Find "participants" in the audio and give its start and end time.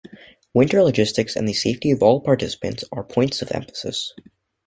2.21-2.83